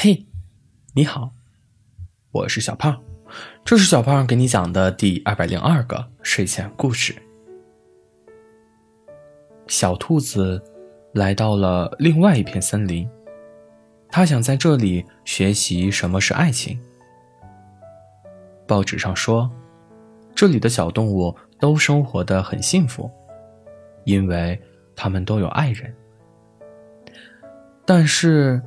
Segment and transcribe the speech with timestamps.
[0.00, 0.24] 嘿，
[0.94, 1.32] 你好，
[2.30, 2.96] 我是小胖，
[3.64, 7.12] 这是小胖给你讲的第二百零二个睡前故事。
[9.66, 10.62] 小兔子
[11.14, 13.10] 来到了另外一片森林，
[14.08, 16.80] 它想在这里学习什么是爱情。
[18.68, 19.50] 报纸上说，
[20.32, 23.10] 这里的小动物都生活的很幸福，
[24.04, 24.56] 因为
[24.94, 25.92] 它们都有爱人。
[27.84, 28.62] 但是。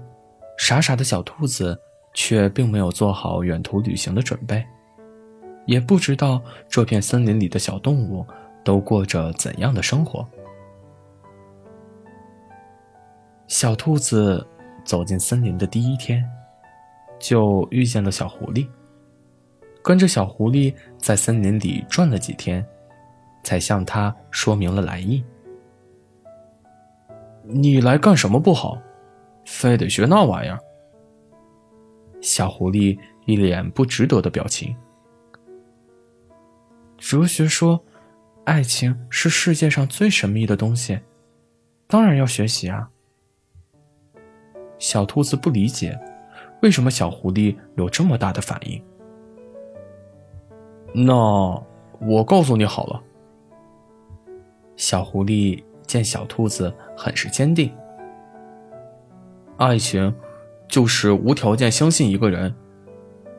[0.61, 1.75] 傻傻的小兔子
[2.13, 4.63] 却并没有做好远途旅行的准备，
[5.65, 8.23] 也不知道这片森林里的小动物
[8.63, 10.23] 都过着怎样的生活。
[13.47, 14.47] 小兔子
[14.85, 16.23] 走进森林的第一天，
[17.17, 18.67] 就遇见了小狐狸。
[19.81, 22.63] 跟着小狐狸在森林里转了几天，
[23.43, 25.23] 才向他说明了来意。
[27.41, 28.77] 你来干什么不好？
[29.45, 30.59] 非得学那玩意儿？
[32.21, 34.75] 小狐狸一脸不值得的表情。
[36.97, 37.83] 哲学说，
[38.45, 40.99] 爱情是世界上最神秘的东西，
[41.87, 42.89] 当然要学习啊。
[44.77, 45.99] 小兔子不理解，
[46.61, 48.83] 为什么小狐狸有这么大的反应。
[50.93, 51.13] 那
[51.99, 53.01] 我告诉你好了。
[54.75, 57.73] 小狐狸见小兔子很是坚定。
[59.61, 60.11] 爱情，
[60.67, 62.51] 就是无条件相信一个人，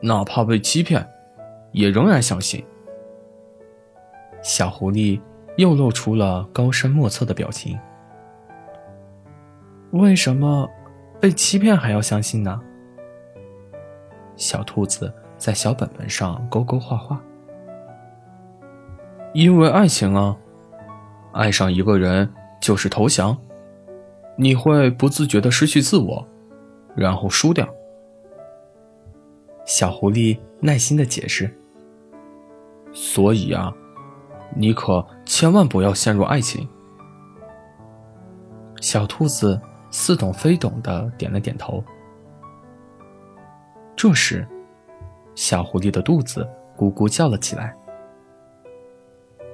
[0.01, 1.05] 哪怕被欺骗，
[1.73, 2.63] 也仍然相信。
[4.41, 5.19] 小狐狸
[5.57, 7.77] 又露出了高深莫测的表情。
[9.91, 10.65] 为什么
[11.19, 12.57] 被欺骗还要相信呢？
[14.37, 17.21] 小兔子在小本本上勾勾画画。
[19.33, 20.37] 因为爱情啊，
[21.33, 23.37] 爱上一个人就是投降。
[24.35, 26.27] 你会不自觉的失去自我，
[26.95, 27.67] 然后输掉。
[29.65, 31.53] 小狐狸耐心的解释。
[32.91, 33.73] 所以啊，
[34.55, 36.67] 你可千万不要陷入爱情。
[38.81, 39.59] 小兔子
[39.89, 41.83] 似懂非懂的点了点头。
[43.95, 44.47] 这时，
[45.33, 46.47] 小狐狸的肚子
[46.77, 47.75] 咕咕叫了起来。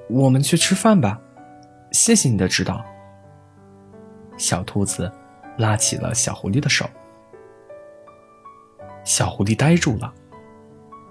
[0.10, 1.22] 我们去吃饭吧，
[1.92, 2.84] 谢谢你的指导。
[4.40, 5.12] 小兔子
[5.58, 6.90] 拉起了小狐狸的手，
[9.04, 10.12] 小狐狸呆住了，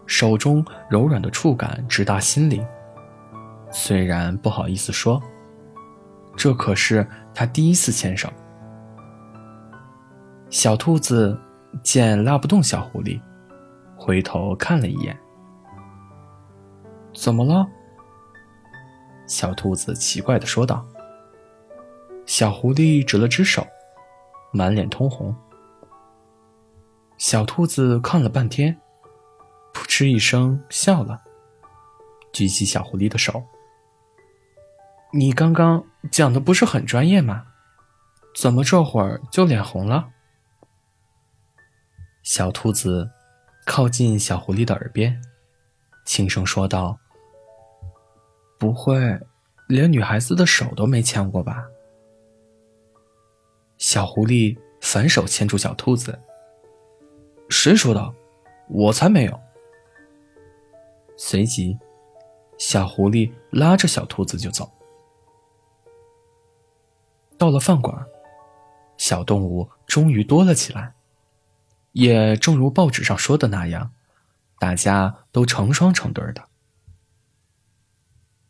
[0.06, 2.66] 手中柔软的触感直达心灵。
[3.71, 5.22] 虽然不好意思说，
[6.34, 8.28] 这可是他第一次牵手。
[10.49, 11.39] 小兔子
[11.83, 13.21] 见拉不动小狐狸，
[13.95, 15.15] 回头看了一眼。
[17.15, 17.66] 怎么了？
[19.27, 20.83] 小兔子奇怪的说道。
[22.28, 23.66] 小狐狸指了指手，
[24.53, 25.34] 满脸通红。
[27.16, 28.78] 小兔子看了半天，
[29.72, 31.22] 扑哧一声笑了，
[32.31, 33.43] 举起小狐狸的手
[35.11, 37.47] ：“你刚刚讲的不是很专业吗？
[38.37, 40.10] 怎么这会儿就脸红了？”
[42.22, 43.10] 小兔子
[43.65, 45.19] 靠近小狐狸的耳边，
[46.05, 46.99] 轻声说道
[48.60, 49.19] ：“不会，
[49.66, 51.65] 连女孩子的手都没牵过吧？”
[53.91, 56.21] 小狐狸反手牵住小兔子。
[57.49, 58.15] 谁说的？
[58.69, 59.41] 我才没有。
[61.16, 61.78] 随即，
[62.59, 64.71] 小狐狸拉着小兔子就走。
[67.38, 68.04] 到了饭馆，
[68.98, 70.93] 小动物终于多了起来。
[71.93, 73.94] 也正如报纸上说的那样，
[74.59, 76.47] 大家都成双成对的。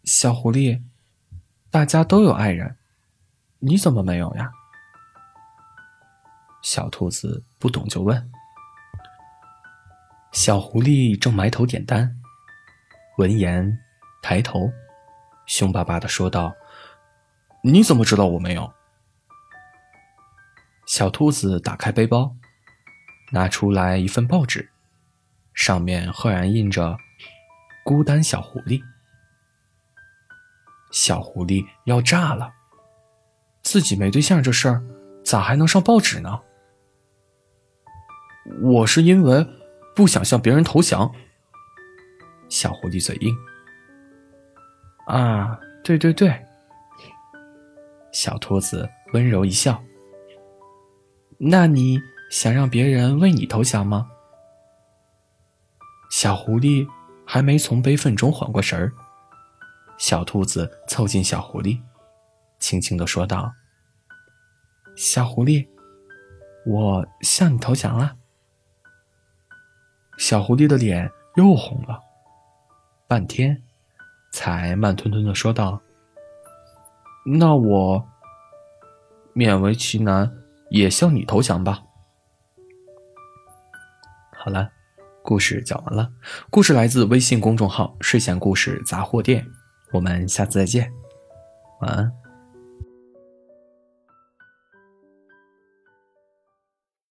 [0.03, 0.83] 小狐狸，
[1.71, 2.77] 大家都有爱人，
[3.61, 4.51] 你怎么没有呀？
[6.69, 8.31] 小兔子不懂就问。
[10.33, 12.15] 小狐狸正埋头点单，
[13.17, 13.79] 闻言
[14.21, 14.71] 抬头，
[15.47, 16.55] 凶巴巴的说道
[17.65, 18.71] ：“你怎么知道我没有？”
[20.87, 22.37] 小兔子打开背包，
[23.33, 24.71] 拿出来一份报纸，
[25.55, 26.99] 上面赫然印着
[27.83, 28.83] “孤单小狐狸”。
[30.93, 32.53] 小狐狸要炸了，
[33.63, 34.85] 自己没对象这事儿，
[35.25, 36.43] 咋还能上报纸呢？
[38.63, 39.47] 我是因为
[39.95, 41.11] 不想向别人投降。
[42.49, 43.37] 小狐狸嘴硬。
[45.07, 46.35] 啊，对对对。
[48.13, 49.83] 小兔子温柔一笑。
[51.39, 52.01] 那你
[52.31, 54.09] 想让别人为你投降吗？
[56.11, 56.89] 小狐狸
[57.27, 58.93] 还没从悲愤中缓过神儿。
[59.99, 61.81] 小兔子凑近小狐狸，
[62.59, 63.53] 轻轻的说道
[64.97, 65.69] ：“小狐狸，
[66.65, 68.17] 我向你投降了。”
[70.19, 72.01] 小狐狸的脸又红了，
[73.07, 73.63] 半天，
[74.33, 75.81] 才慢吞吞的说道
[77.25, 78.07] ：“那我
[79.33, 80.31] 勉为其难
[80.71, 81.85] 也向你投降吧。”
[84.37, 84.71] 好了，
[85.23, 86.11] 故事讲完了。
[86.51, 89.47] 故事来自微信公众号“睡前故事杂货店”，
[89.95, 90.93] 我们下次再见，
[91.81, 92.13] 晚安。